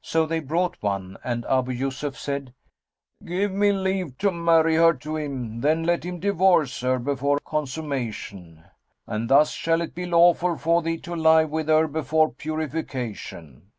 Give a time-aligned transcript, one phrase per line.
[0.00, 2.54] So they brought one and Abu Yusuf said,
[3.24, 8.62] "Give me leave to marry her to him; then let him divorce her before consummation;
[9.08, 13.72] and thus shall it be lawful for thee to lie with her before purification."